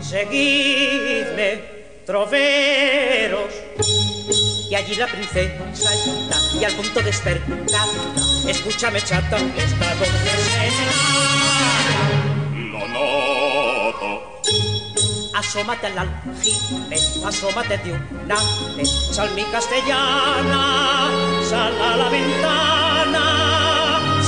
Seguidme, 0.00 1.60
troveros, 2.06 3.52
y 4.74 4.76
allí 4.76 4.94
la 4.96 5.06
princesa 5.06 5.52
está, 5.72 6.58
y 6.60 6.64
al 6.64 6.72
punto 6.72 7.00
despertada, 7.00 7.86
escúchame 8.48 9.00
chata, 9.00 9.36
esta 9.36 9.94
doncella. 9.94 10.90
Lo 12.72 12.88
noto. 12.88 14.40
Asómate 15.32 15.86
al 15.86 15.98
aljibe, 15.98 16.96
asómate 17.24 17.78
de 17.78 17.92
una 17.92 18.34
vez, 18.76 18.90
sal 19.12 19.30
mi 19.36 19.44
castellana, 19.44 21.08
sal 21.48 21.80
a 21.80 21.96
la 21.96 22.08
ventana, 22.08 23.22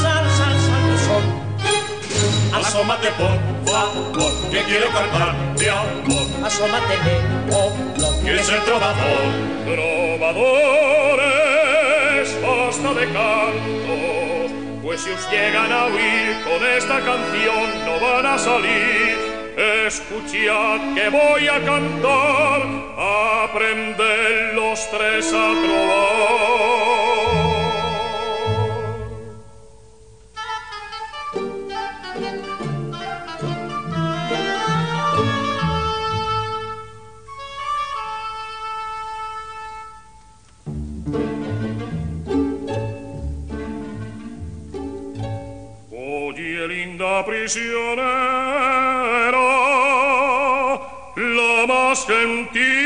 sal, 0.00 0.30
sal, 0.30 0.61
sal 0.61 0.82
mi 0.85 0.98
sol. 1.06 1.24
Asómate 2.54 3.11
por 3.18 3.37
favor, 3.66 4.50
que 4.52 4.62
quiero 4.62 4.92
cantar 4.92 5.56
de 5.56 5.70
amor. 5.70 6.46
Asómate 6.46 6.96
de 6.98 7.14
lo 7.50 8.20
¿Quién 8.22 8.38
es 8.38 8.48
el 8.48 8.62
trovador? 8.64 10.05
Trovadores, 10.16 11.20
basta 12.40 12.94
de 12.94 13.05
cantos, 13.12 14.50
pues 14.83 15.02
si 15.02 15.11
os 15.11 15.31
llegan 15.31 15.70
a 15.70 15.85
oír 15.85 16.42
con 16.42 16.66
esta 16.66 17.00
canción 17.00 17.85
no 17.85 18.00
van 18.00 18.24
a 18.24 18.38
salir. 18.38 19.18
Escuchad 19.87 20.94
que 20.94 21.11
voy 21.11 21.48
a 21.48 21.62
cantar, 21.62 22.62
aprended 23.44 24.55
los 24.55 24.90
tres 24.90 25.35
a 25.35 25.52
trovar. 25.62 27.15
Linda 47.16 47.24
prisionera, 47.24 48.07
la 51.16 51.66
más 51.66 52.07
gentil 52.07 52.86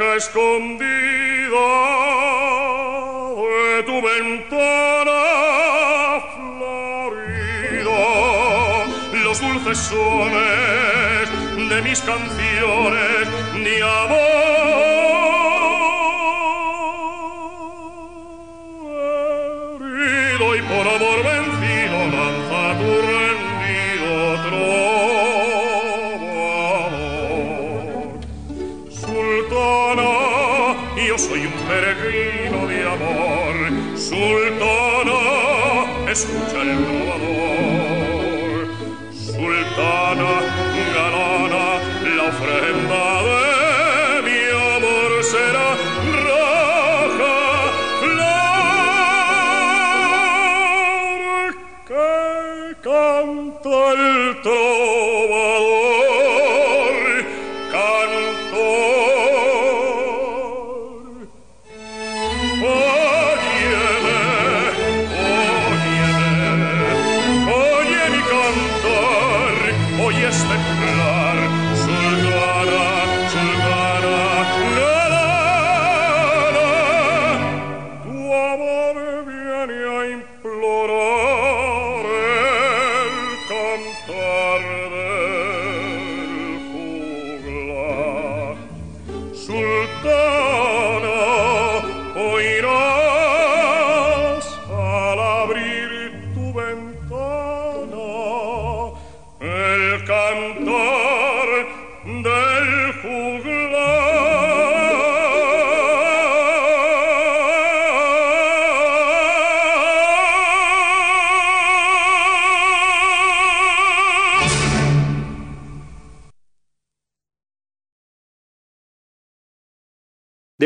reja 0.00 0.16
escondida 0.16 1.68
de 3.76 3.82
tu 3.84 4.00
ventana 4.00 5.20
florida, 6.34 7.90
los 9.24 9.40
dulces 9.40 9.78
sones 9.78 11.28
de 11.68 11.82
mis 11.82 12.00
canciones 12.00 13.28
ni 13.54 13.80
amor. 13.80 14.89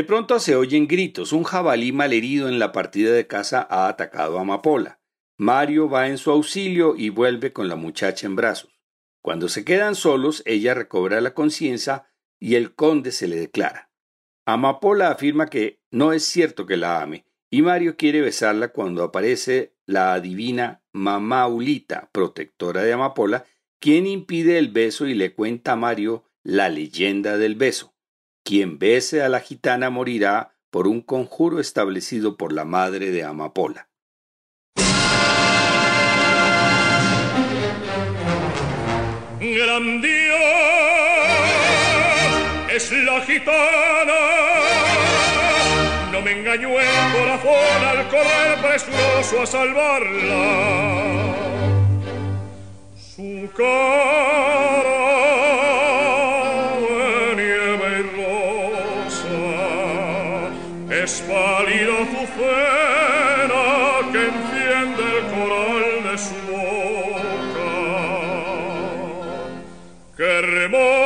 Pronto 0.05 0.39
se 0.39 0.57
oyen 0.57 0.87
gritos. 0.87 1.33
Un 1.33 1.45
jabalí 1.45 1.93
malherido 1.93 2.49
en 2.49 2.59
la 2.59 2.73
partida 2.73 3.13
de 3.13 3.27
casa 3.27 3.67
ha 3.69 3.89
atacado 3.89 4.39
a 4.39 4.43
Amapola. 4.43 5.01
Mario 5.37 5.89
va 5.89 6.09
en 6.09 6.19
su 6.19 6.31
auxilio 6.31 6.95
y 6.97 7.09
vuelve 7.09 7.53
con 7.53 7.69
la 7.69 7.77
muchacha 7.77 8.27
en 8.27 8.37
brazos. 8.37 8.71
Cuando 9.23 9.49
se 9.49 9.65
quedan 9.65 9.95
solos, 9.95 10.43
ella 10.47 10.75
recobra 10.75 11.21
la 11.21 11.35
conciencia 11.35 12.07
y 12.39 12.57
el 12.57 12.75
conde 12.75 13.11
se 13.11 13.27
le 13.27 13.37
declara. 13.37 13.91
Amapola 14.45 15.11
afirma 15.11 15.47
que 15.47 15.81
no 15.91 16.13
es 16.13 16.25
cierto 16.25 16.67
que 16.67 16.77
la 16.77 17.01
ame, 17.01 17.25
y 17.51 17.63
Mario 17.63 17.97
quiere 17.97 18.21
besarla 18.21 18.69
cuando 18.69 19.03
aparece 19.03 19.75
la 19.87 20.13
adivina 20.13 20.83
Mamaulita, 20.93 22.11
protectora 22.13 22.83
de 22.83 22.93
Amapola, 22.93 23.47
quien 23.81 24.07
impide 24.07 24.59
el 24.59 24.69
beso 24.69 25.07
y 25.07 25.15
le 25.15 25.35
cuenta 25.35 25.73
a 25.73 25.77
Mario 25.77 26.25
la 26.43 26.69
leyenda 26.69 27.39
del 27.39 27.55
beso. 27.55 27.94
Quien 28.45 28.79
bese 28.79 29.23
a 29.23 29.31
la 29.31 29.41
gitana 29.41 29.89
morirá 29.89 30.55
por 30.71 30.87
un 30.87 31.01
conjuro 31.01 31.61
establecido 31.61 32.37
por 32.37 32.53
la 32.53 32.67
madre 32.67 33.11
de 33.11 33.25
Amapola. 33.25 33.89
Gran 39.41 40.03
Dios 40.03 40.15
es 42.71 42.93
la 42.93 43.21
gitana, 43.23 44.21
no 46.13 46.21
me 46.21 46.33
engañó 46.33 46.69
el 46.79 47.13
corazón 47.17 47.85
al 47.89 48.09
correr 48.11 48.61
presuroso 48.61 49.41
a 49.41 49.47
salvarla. 49.47 51.35
Su 52.95 53.49
cara 53.57 55.24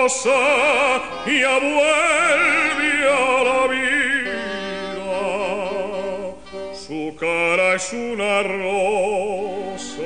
hermosa 0.09 1.03
y 1.27 1.43
vuelve 1.43 2.93
a 3.11 3.43
la 3.45 3.67
vida! 3.69 5.13
Su 6.75 7.15
cara 7.19 7.75
es 7.75 7.93
una 7.93 8.43
rosa 8.43 10.03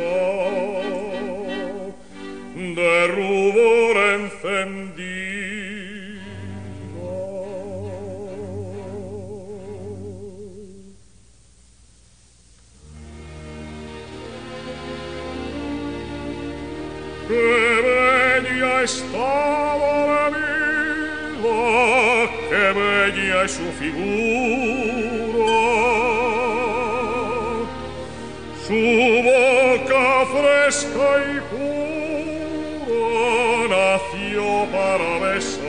de 2.54 3.06
rubor 3.08 3.96
encendido. 3.96 5.22
estaba 18.82 19.91
su 23.48 23.72
figura. 23.72 24.02
Su 28.66 28.82
boca 29.28 30.06
fresca 30.34 31.08
y 31.28 31.40
pura 31.50 32.62
nació 33.68 34.46
para 34.70 35.10
besar. 35.18 35.62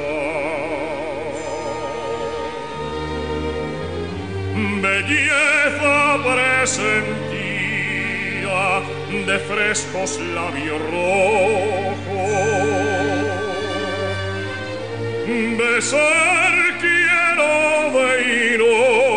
Belleza 4.82 5.96
presentía 6.24 7.44
de 9.26 9.38
frescos 9.40 10.20
labios 10.20 10.82
rojos 10.92 11.83
besar 15.58 16.54
quiero 16.80 17.92
de 17.96 18.54
hinojos 18.54 19.13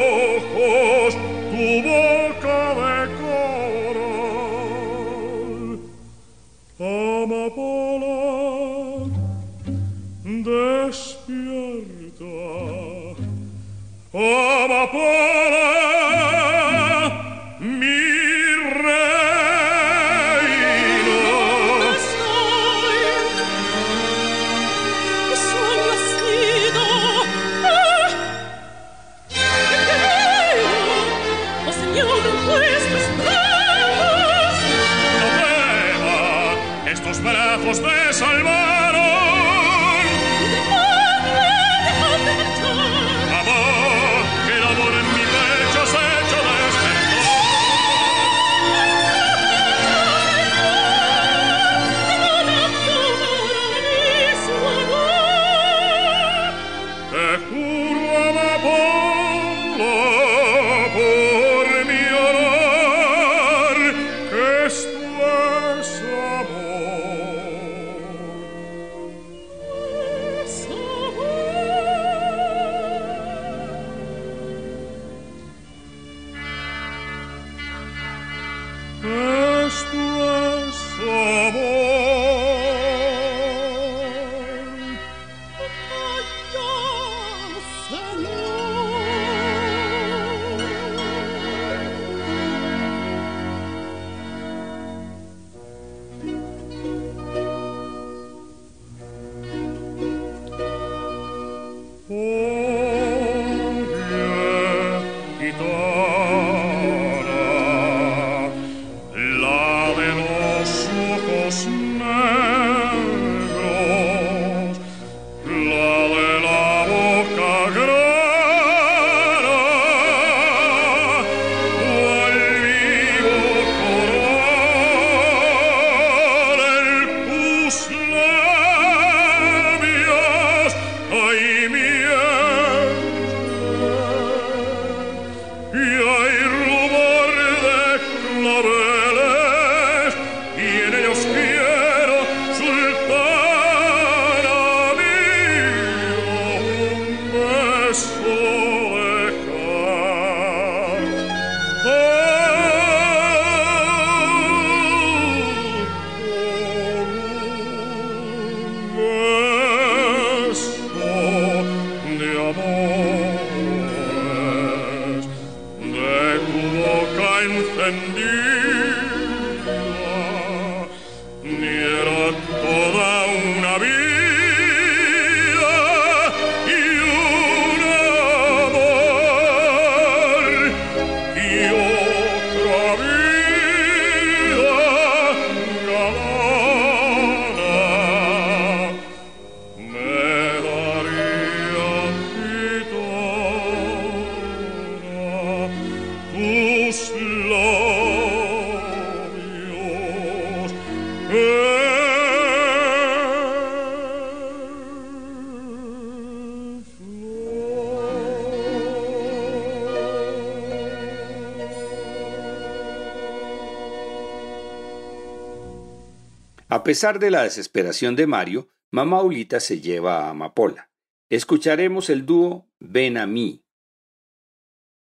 pesar 216.86 217.18
de 217.18 217.32
la 217.32 217.42
desesperación 217.42 218.14
de 218.14 218.28
Mario, 218.28 218.68
mamá 218.92 219.20
Ulita 219.20 219.58
se 219.58 219.80
lleva 219.80 220.20
a 220.20 220.30
Amapola. 220.30 220.88
Escucharemos 221.28 222.10
el 222.10 222.24
dúo 222.24 222.68
Ven 222.78 223.16
a 223.16 223.26
mí. 223.26 223.64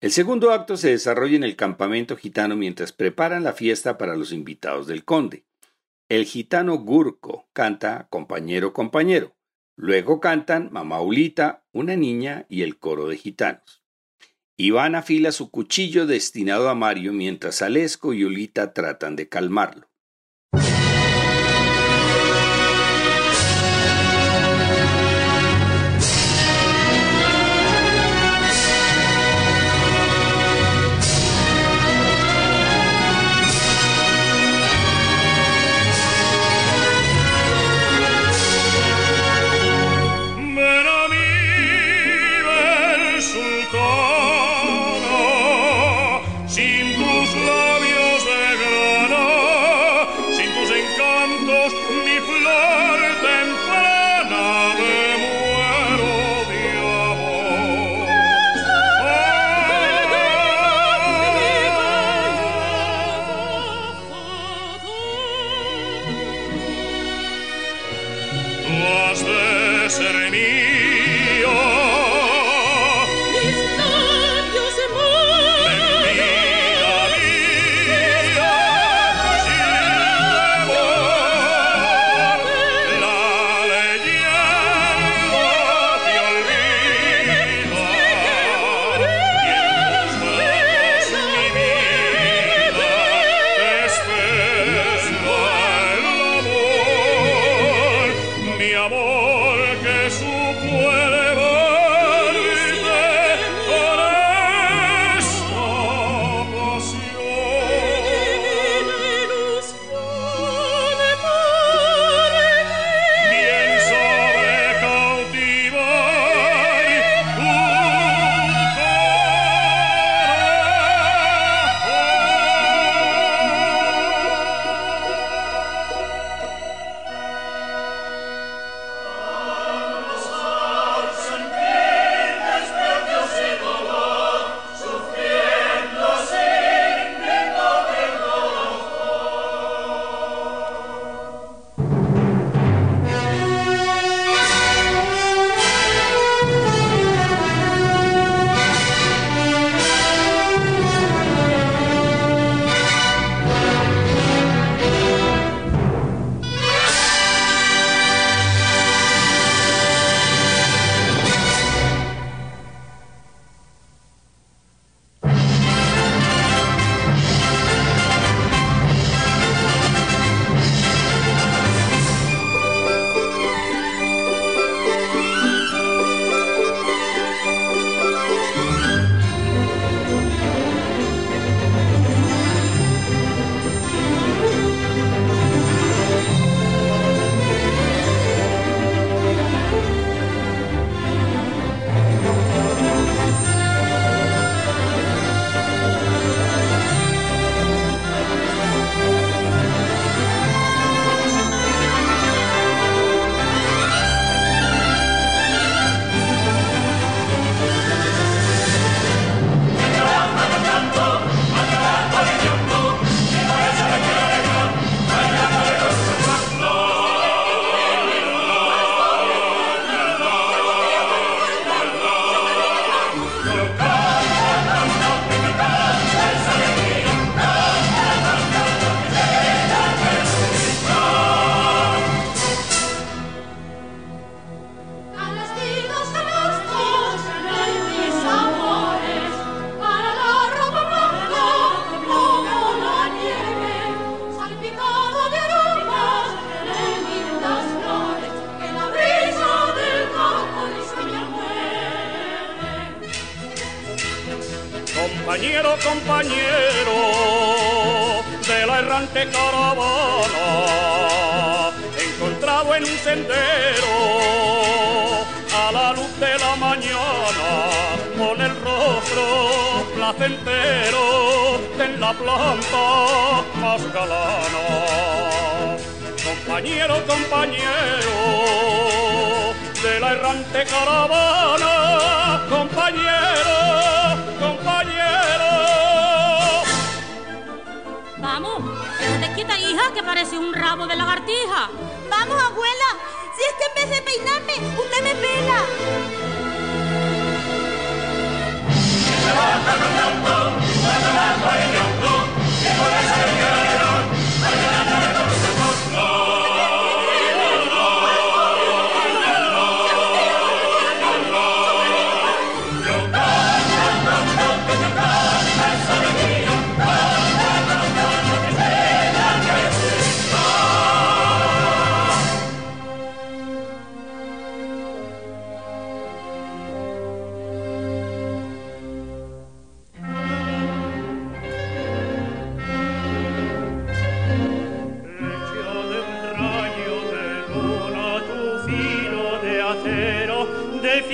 El 0.01 0.11
segundo 0.11 0.51
acto 0.53 0.79
se 0.79 0.89
desarrolla 0.89 1.37
en 1.37 1.45
el 1.45 1.57
campamento 1.57 2.17
gitano 2.17 2.57
mientras 2.57 2.93
preparan 2.93 3.45
la 3.45 3.53
fiesta 3.53 3.99
para 3.99 4.17
los 4.17 4.33
invitados 4.33 4.87
del 4.87 5.05
conde. 5.05 5.45
El 6.09 6.25
gitano 6.25 6.79
Gurko 6.79 7.51
canta 7.53 8.07
Compañero, 8.09 8.73
compañero. 8.73 9.37
Luego 9.77 10.21
cantan 10.21 10.71
Mamá 10.73 11.03
Ulita, 11.03 11.67
una 11.71 11.97
niña 11.97 12.47
y 12.49 12.63
el 12.63 12.79
coro 12.79 13.09
de 13.09 13.19
gitanos. 13.19 13.85
Iván 14.57 14.95
afila 14.95 15.33
su 15.33 15.51
cuchillo 15.51 16.07
destinado 16.07 16.71
a 16.71 16.75
Mario 16.75 17.13
mientras 17.13 17.61
Alesco 17.61 18.15
y 18.15 18.25
Ulita 18.25 18.73
tratan 18.73 19.17
de 19.17 19.29
calmarlo. 19.29 19.94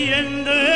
splendide 0.01 0.70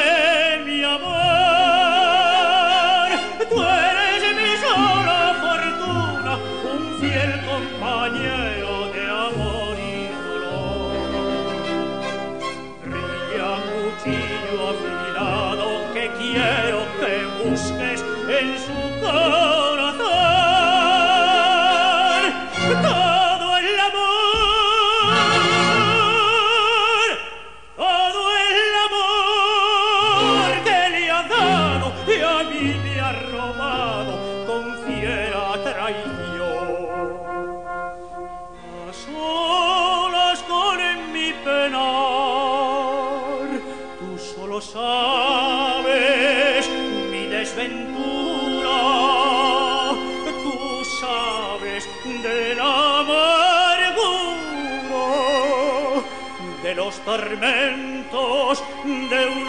los 56.95 57.05
tormentos 57.05 58.62
de 58.84 59.26
un 59.26 59.49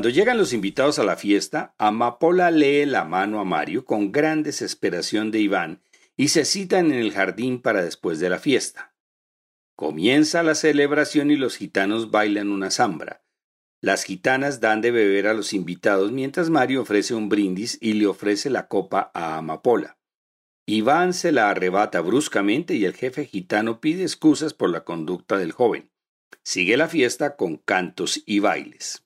Cuando 0.00 0.16
llegan 0.16 0.38
los 0.38 0.54
invitados 0.54 0.98
a 0.98 1.04
la 1.04 1.14
fiesta, 1.14 1.74
Amapola 1.76 2.50
lee 2.50 2.86
la 2.86 3.04
mano 3.04 3.38
a 3.38 3.44
Mario 3.44 3.84
con 3.84 4.12
gran 4.12 4.42
desesperación 4.42 5.30
de 5.30 5.40
Iván 5.40 5.82
y 6.16 6.28
se 6.28 6.46
citan 6.46 6.86
en 6.86 7.00
el 7.00 7.12
jardín 7.12 7.60
para 7.60 7.82
después 7.82 8.18
de 8.18 8.30
la 8.30 8.38
fiesta. 8.38 8.94
Comienza 9.76 10.42
la 10.42 10.54
celebración 10.54 11.30
y 11.30 11.36
los 11.36 11.58
gitanos 11.58 12.10
bailan 12.10 12.48
una 12.48 12.70
zambra. 12.70 13.26
Las 13.82 14.04
gitanas 14.04 14.60
dan 14.60 14.80
de 14.80 14.90
beber 14.90 15.26
a 15.26 15.34
los 15.34 15.52
invitados 15.52 16.12
mientras 16.12 16.48
Mario 16.48 16.80
ofrece 16.80 17.14
un 17.14 17.28
brindis 17.28 17.76
y 17.78 17.92
le 17.92 18.06
ofrece 18.06 18.48
la 18.48 18.68
copa 18.68 19.10
a 19.12 19.36
Amapola. 19.36 19.98
Iván 20.64 21.12
se 21.12 21.30
la 21.30 21.50
arrebata 21.50 22.00
bruscamente 22.00 22.74
y 22.74 22.86
el 22.86 22.94
jefe 22.94 23.26
gitano 23.26 23.82
pide 23.82 24.04
excusas 24.04 24.54
por 24.54 24.70
la 24.70 24.82
conducta 24.82 25.36
del 25.36 25.52
joven. 25.52 25.90
Sigue 26.42 26.78
la 26.78 26.88
fiesta 26.88 27.36
con 27.36 27.58
cantos 27.58 28.22
y 28.24 28.38
bailes. 28.38 29.04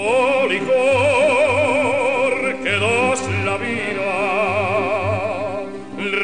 oh 0.00 0.46
licor 0.46 2.32
que 2.62 2.74
das 2.84 3.20
la 3.44 3.56
vida, 3.56 4.14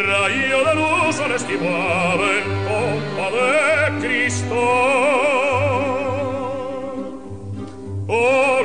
rayo 0.08 0.58
de 0.64 0.74
luz 0.80 1.20
al 1.20 1.32
estivar 1.32 2.18
en 2.36 2.46
copa 2.68 3.26
de 3.36 3.52
Cristo. 4.02 4.60
Oh 8.06 8.63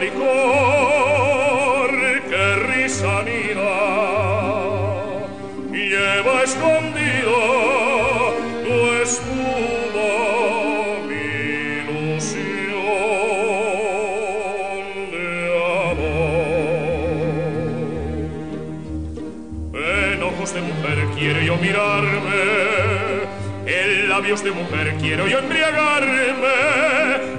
mirarme, 21.69 23.27
en 23.65 24.09
labios 24.09 24.43
de 24.43 24.51
mujer 24.51 24.95
quiero 24.99 25.27
yo 25.27 25.39
embriagarme. 25.39 26.47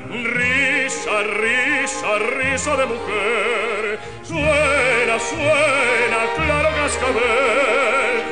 Risa, 0.08 1.22
risa, 1.22 2.18
risa 2.36 2.76
de 2.76 2.86
mujer, 2.86 3.98
suena, 4.22 5.18
suena, 5.18 6.20
claro 6.36 6.68
cascabel, 6.76 8.22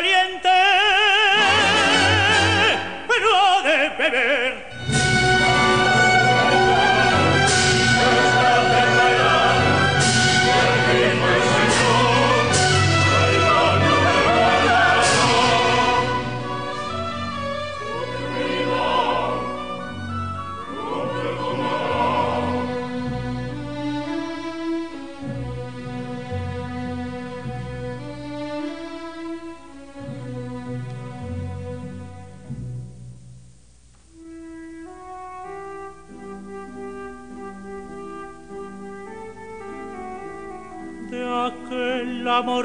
oriente, 0.00 0.48
pero 3.06 3.62
de 3.62 3.88
beber 3.98 4.69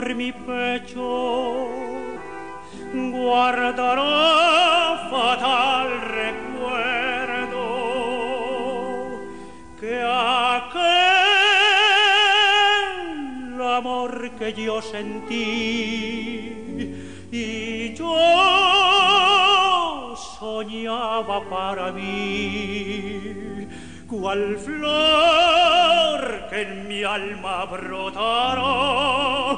mi 0.03 0.31
pecho 0.31 1.67
guardará 2.93 5.07
fatal 5.09 5.89
recuerdo 6.21 7.65
que 9.79 10.01
aquel 10.01 10.85
amor 13.61 14.31
que 14.37 14.53
yo 14.53 14.81
sentí 14.81 15.35
y 17.31 17.93
yo 17.93 18.15
soñaba 20.39 21.41
para 21.49 21.91
mí 21.91 23.67
cual 24.09 24.57
flor 24.57 26.47
que 26.49 26.61
en 26.61 26.87
mi 26.87 27.03
alma 27.03 27.65
brotará 27.65 29.54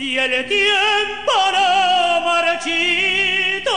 y 0.00 0.16
el 0.16 0.46
tiempo 0.46 1.32
no 1.52 2.20
marchito. 2.22 3.70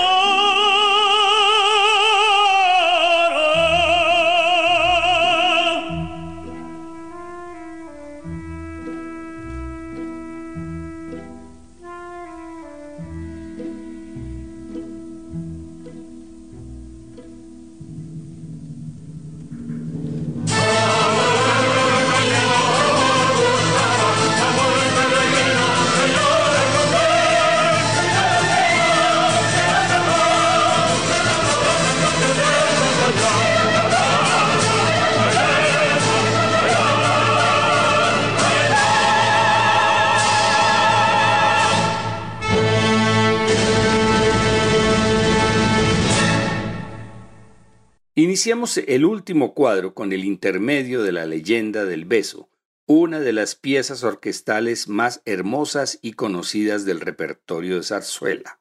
Iniciamos 48.33 48.79
el 48.79 49.05
último 49.05 49.53
cuadro 49.53 49.93
con 49.93 50.11
el 50.11 50.25
intermedio 50.25 51.03
de 51.03 51.11
la 51.11 51.27
leyenda 51.27 51.85
del 51.85 52.05
beso, 52.05 52.49
una 52.87 53.19
de 53.19 53.31
las 53.31 53.53
piezas 53.53 54.03
orquestales 54.03 54.87
más 54.87 55.21
hermosas 55.25 55.99
y 56.01 56.13
conocidas 56.13 56.83
del 56.83 56.99
repertorio 56.99 57.75
de 57.75 57.83
zarzuela. 57.83 58.59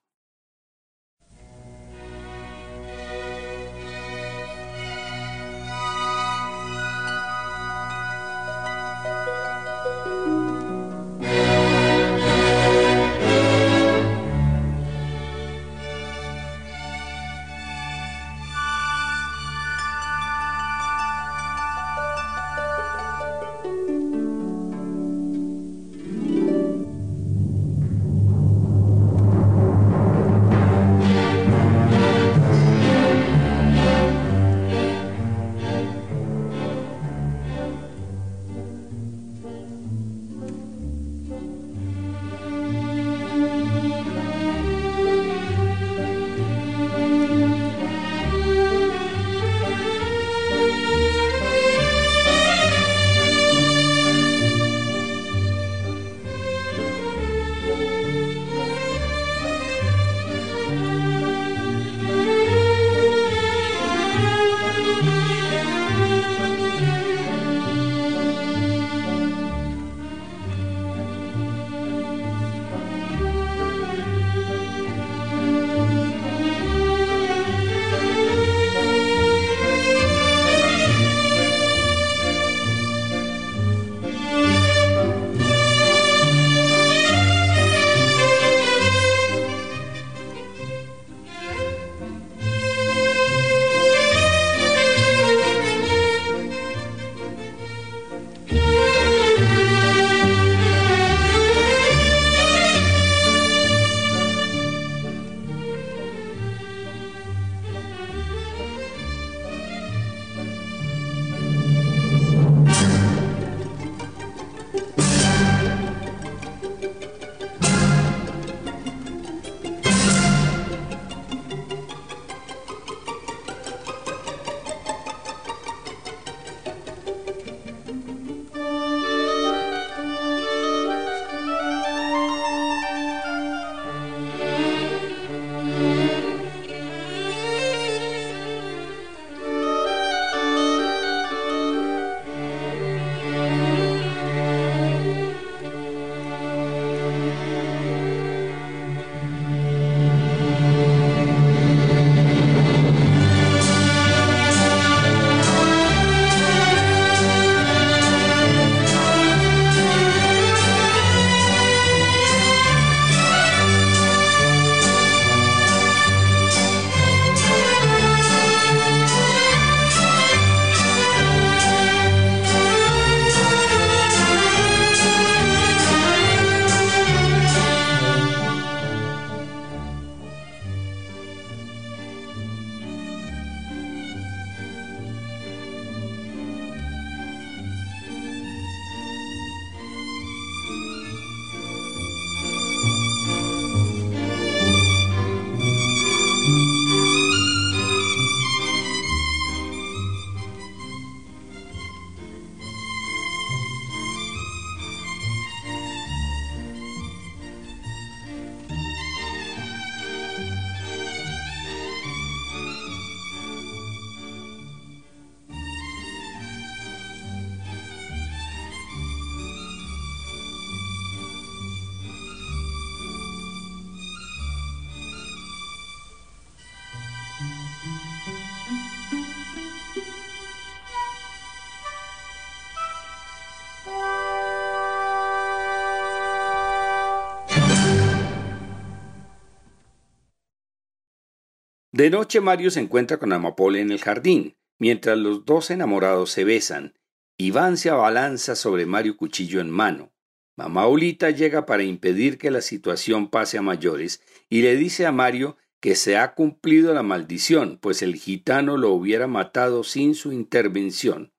De 241.93 242.09
noche 242.09 242.41
Mario 242.41 242.71
se 242.71 242.81
encuentra 242.81 243.19
con 243.19 243.35
Amapola 243.35 243.79
en 243.79 243.91
el 243.91 244.01
jardín, 244.01 244.57
mientras 244.79 245.19
los 245.19 245.45
dos 245.45 245.71
enamorados 245.71 246.31
se 246.31 246.43
besan. 246.43 246.95
Iván 247.37 247.77
se 247.77 247.91
abalanza 247.91 248.57
sobre 248.57 248.87
Mario 248.87 249.19
cuchillo 249.19 249.61
en 249.61 249.69
mano. 249.69 250.11
Mamá 250.57 250.87
Ulita 250.89 251.29
llega 251.29 251.67
para 251.67 251.83
impedir 251.83 252.39
que 252.39 252.51
la 252.51 252.63
situación 252.63 253.29
pase 253.29 253.59
a 253.59 253.63
mayores 253.63 254.23
y 254.49 254.63
le 254.63 254.77
dice 254.77 255.05
a 255.05 255.13
Mario 255.13 255.59
que 255.81 255.95
se 255.95 256.17
ha 256.17 256.35
cumplido 256.35 256.95
la 256.95 257.03
maldición, 257.03 257.79
pues 257.79 258.01
el 258.01 258.17
gitano 258.17 258.79
lo 258.79 258.91
hubiera 258.91 259.27
matado 259.27 259.85
sin 259.85 260.15
su 260.15 260.33
intervención. 260.33 261.35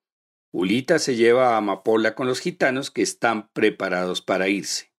Ulita 0.52 1.00
se 1.00 1.16
lleva 1.16 1.56
a 1.56 1.58
Amapola 1.58 2.14
con 2.14 2.28
los 2.28 2.40
gitanos 2.40 2.92
que 2.92 3.02
están 3.02 3.50
preparados 3.54 4.22
para 4.22 4.50
irse. 4.50 4.93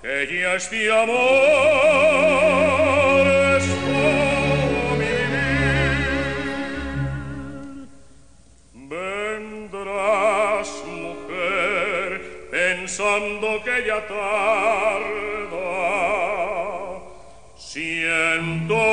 che 0.00 0.26
gli 0.30 0.42
asti 0.42 0.86
amore 0.86 1.50
scomi 3.60 5.16
vendrás 8.88 10.70
mujer 10.86 12.20
pensando 12.52 13.60
que 13.64 13.76
ya 13.88 14.00
tarda 14.06 15.66
siento 17.56 18.89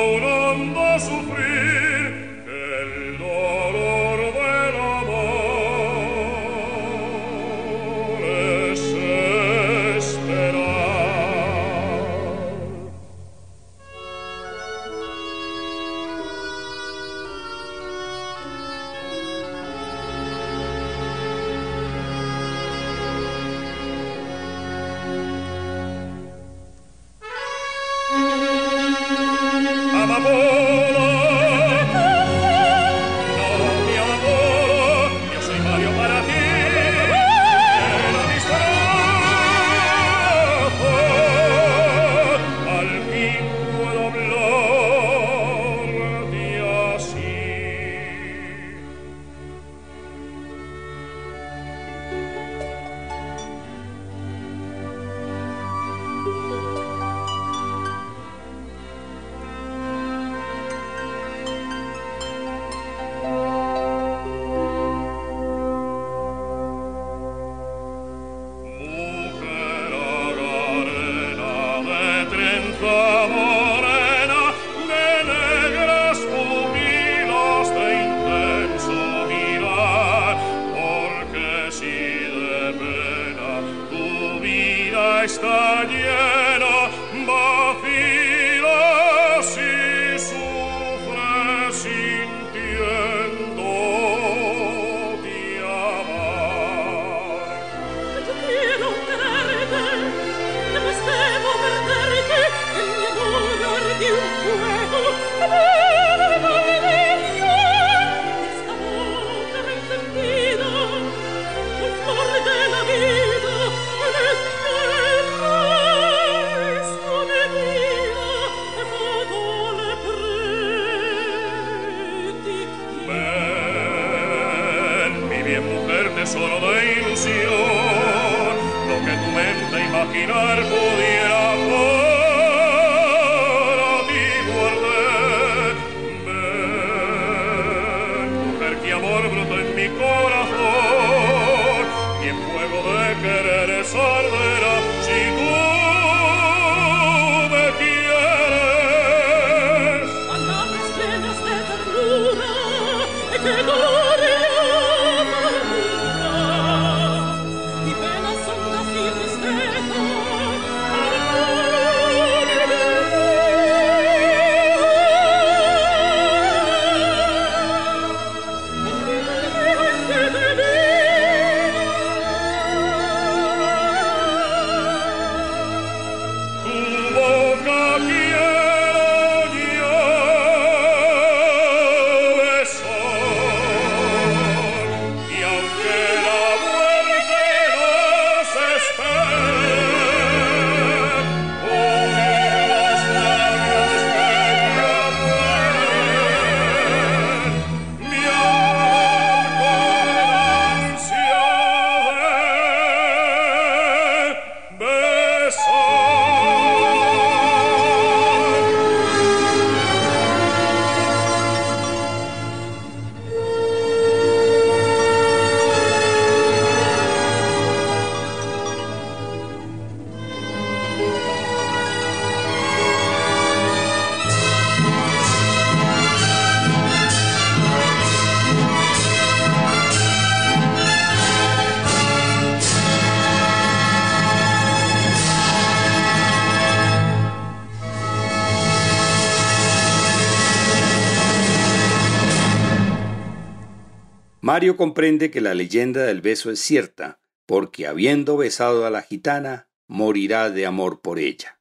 Mario 244.57 244.75
comprende 244.75 245.29
que 245.29 245.39
la 245.39 245.53
leyenda 245.53 246.01
del 246.01 246.19
beso 246.19 246.49
es 246.49 246.59
cierta, 246.59 247.19
porque 247.45 247.85
habiendo 247.85 248.37
besado 248.37 248.87
a 248.87 248.89
la 248.89 249.03
gitana, 249.03 249.69
morirá 249.85 250.49
de 250.49 250.65
amor 250.65 251.01
por 251.01 251.19
ella. 251.19 251.59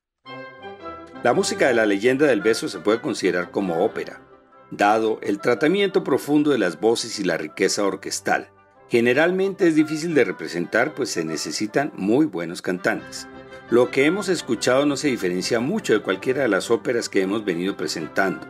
La 1.22 1.34
música 1.34 1.68
de 1.68 1.74
la 1.74 1.84
leyenda 1.84 2.24
del 2.24 2.40
beso 2.40 2.70
se 2.70 2.78
puede 2.78 3.02
considerar 3.02 3.50
como 3.50 3.84
ópera, 3.84 4.22
dado 4.70 5.18
el 5.22 5.40
tratamiento 5.40 6.04
profundo 6.04 6.52
de 6.52 6.56
las 6.56 6.80
voces 6.80 7.20
y 7.20 7.24
la 7.24 7.36
riqueza 7.36 7.84
orquestal. 7.84 8.48
Generalmente 8.88 9.68
es 9.68 9.74
difícil 9.74 10.14
de 10.14 10.24
representar 10.24 10.94
pues 10.94 11.10
se 11.10 11.22
necesitan 11.22 11.92
muy 11.96 12.24
buenos 12.24 12.62
cantantes. 12.62 13.28
Lo 13.68 13.90
que 13.90 14.06
hemos 14.06 14.30
escuchado 14.30 14.86
no 14.86 14.96
se 14.96 15.08
diferencia 15.08 15.60
mucho 15.60 15.92
de 15.92 16.00
cualquiera 16.00 16.40
de 16.40 16.48
las 16.48 16.70
óperas 16.70 17.10
que 17.10 17.20
hemos 17.20 17.44
venido 17.44 17.76
presentando. 17.76 18.46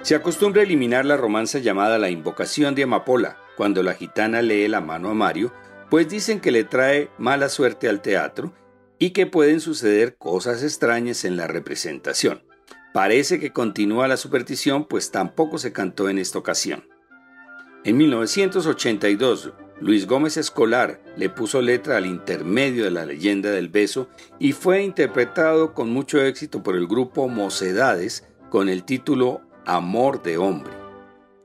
Se 0.00 0.14
acostumbra 0.14 0.62
eliminar 0.62 1.04
la 1.04 1.18
romanza 1.18 1.58
llamada 1.58 1.98
la 1.98 2.08
invocación 2.08 2.74
de 2.74 2.84
Amapola, 2.84 3.36
cuando 3.60 3.82
la 3.82 3.92
gitana 3.92 4.40
lee 4.40 4.68
la 4.68 4.80
mano 4.80 5.10
a 5.10 5.14
Mario, 5.14 5.52
pues 5.90 6.08
dicen 6.08 6.40
que 6.40 6.50
le 6.50 6.64
trae 6.64 7.10
mala 7.18 7.50
suerte 7.50 7.90
al 7.90 8.00
teatro 8.00 8.54
y 8.98 9.10
que 9.10 9.26
pueden 9.26 9.60
suceder 9.60 10.16
cosas 10.16 10.62
extrañas 10.62 11.26
en 11.26 11.36
la 11.36 11.46
representación. 11.46 12.42
Parece 12.94 13.38
que 13.38 13.52
continúa 13.52 14.08
la 14.08 14.16
superstición, 14.16 14.86
pues 14.86 15.10
tampoco 15.10 15.58
se 15.58 15.74
cantó 15.74 16.08
en 16.08 16.16
esta 16.16 16.38
ocasión. 16.38 16.88
En 17.84 17.98
1982, 17.98 19.52
Luis 19.78 20.06
Gómez 20.06 20.38
Escolar 20.38 20.98
le 21.18 21.28
puso 21.28 21.60
letra 21.60 21.98
al 21.98 22.06
intermedio 22.06 22.84
de 22.84 22.92
la 22.92 23.04
leyenda 23.04 23.50
del 23.50 23.68
beso 23.68 24.08
y 24.38 24.52
fue 24.52 24.82
interpretado 24.82 25.74
con 25.74 25.90
mucho 25.90 26.22
éxito 26.22 26.62
por 26.62 26.76
el 26.76 26.86
grupo 26.86 27.28
Mocedades 27.28 28.26
con 28.48 28.70
el 28.70 28.84
título 28.84 29.42
Amor 29.66 30.22
de 30.22 30.38
Hombre. 30.38 30.72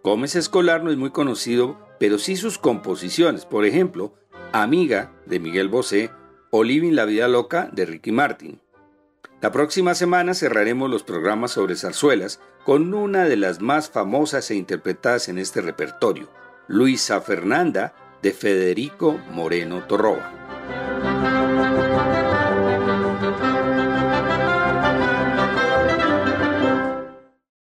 Gómez 0.01 0.37
Escolar 0.37 0.81
no 0.81 0.91
es 0.91 0.97
muy 0.97 1.09
conocido, 1.09 1.84
pero 1.99 2.17
sí 2.17 2.35
sus 2.35 2.57
composiciones, 2.57 3.45
por 3.45 3.65
ejemplo, 3.65 4.13
Amiga 4.51 5.11
de 5.25 5.39
Miguel 5.39 5.69
Bosé 5.69 6.11
o 6.51 6.63
Living 6.63 6.93
la 6.93 7.05
Vida 7.05 7.27
Loca 7.27 7.69
de 7.71 7.85
Ricky 7.85 8.11
Martin. 8.11 8.61
La 9.41 9.51
próxima 9.51 9.95
semana 9.95 10.33
cerraremos 10.33 10.89
los 10.89 11.03
programas 11.03 11.51
sobre 11.51 11.75
zarzuelas 11.75 12.39
con 12.63 12.93
una 12.93 13.25
de 13.25 13.35
las 13.35 13.61
más 13.61 13.89
famosas 13.89 14.49
e 14.49 14.55
interpretadas 14.55 15.29
en 15.29 15.37
este 15.37 15.61
repertorio, 15.61 16.29
Luisa 16.67 17.21
Fernanda 17.21 17.93
de 18.21 18.31
Federico 18.31 19.19
Moreno 19.31 19.83
Torroba. 19.85 20.94